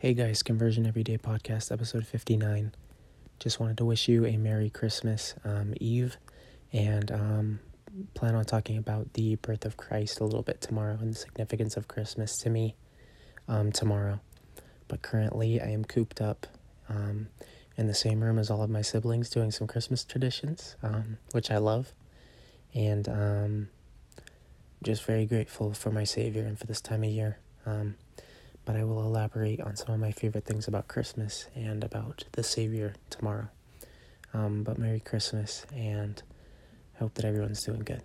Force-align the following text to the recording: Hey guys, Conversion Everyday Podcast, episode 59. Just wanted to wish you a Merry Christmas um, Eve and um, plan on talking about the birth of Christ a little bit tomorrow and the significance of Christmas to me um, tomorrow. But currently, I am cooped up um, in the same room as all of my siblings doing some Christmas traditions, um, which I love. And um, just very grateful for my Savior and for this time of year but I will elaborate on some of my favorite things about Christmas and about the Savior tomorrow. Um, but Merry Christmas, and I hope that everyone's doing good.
Hey 0.00 0.14
guys, 0.14 0.44
Conversion 0.44 0.86
Everyday 0.86 1.18
Podcast, 1.18 1.72
episode 1.72 2.06
59. 2.06 2.72
Just 3.40 3.58
wanted 3.58 3.78
to 3.78 3.84
wish 3.84 4.06
you 4.06 4.24
a 4.24 4.36
Merry 4.36 4.70
Christmas 4.70 5.34
um, 5.44 5.74
Eve 5.80 6.18
and 6.72 7.10
um, 7.10 7.58
plan 8.14 8.36
on 8.36 8.44
talking 8.44 8.78
about 8.78 9.14
the 9.14 9.34
birth 9.34 9.64
of 9.64 9.76
Christ 9.76 10.20
a 10.20 10.24
little 10.24 10.44
bit 10.44 10.60
tomorrow 10.60 10.96
and 11.00 11.14
the 11.14 11.18
significance 11.18 11.76
of 11.76 11.88
Christmas 11.88 12.36
to 12.36 12.48
me 12.48 12.76
um, 13.48 13.72
tomorrow. 13.72 14.20
But 14.86 15.02
currently, 15.02 15.60
I 15.60 15.70
am 15.70 15.84
cooped 15.84 16.20
up 16.20 16.46
um, 16.88 17.26
in 17.76 17.88
the 17.88 17.94
same 17.94 18.22
room 18.22 18.38
as 18.38 18.50
all 18.50 18.62
of 18.62 18.70
my 18.70 18.82
siblings 18.82 19.28
doing 19.30 19.50
some 19.50 19.66
Christmas 19.66 20.04
traditions, 20.04 20.76
um, 20.80 21.18
which 21.32 21.50
I 21.50 21.58
love. 21.58 21.92
And 22.72 23.08
um, 23.08 23.68
just 24.80 25.02
very 25.02 25.26
grateful 25.26 25.74
for 25.74 25.90
my 25.90 26.04
Savior 26.04 26.44
and 26.44 26.56
for 26.56 26.66
this 26.66 26.80
time 26.80 27.02
of 27.02 27.10
year 27.10 27.38
but 28.68 28.76
I 28.76 28.84
will 28.84 29.00
elaborate 29.00 29.62
on 29.62 29.76
some 29.76 29.94
of 29.94 29.98
my 29.98 30.12
favorite 30.12 30.44
things 30.44 30.68
about 30.68 30.88
Christmas 30.88 31.46
and 31.54 31.82
about 31.82 32.24
the 32.32 32.42
Savior 32.42 32.92
tomorrow. 33.08 33.48
Um, 34.34 34.62
but 34.62 34.76
Merry 34.76 35.00
Christmas, 35.00 35.64
and 35.74 36.22
I 36.94 36.98
hope 36.98 37.14
that 37.14 37.24
everyone's 37.24 37.62
doing 37.62 37.80
good. 37.80 38.02